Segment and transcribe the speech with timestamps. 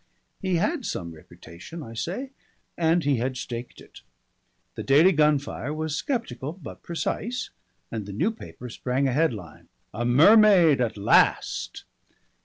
[0.41, 2.31] He had some reputation, I say
[2.75, 4.01] and he had staked it.
[4.73, 7.51] The Daily Gunfire was sceptical but precise,
[7.91, 11.83] and the New Paper sprang a headline "A Mermaid at last!"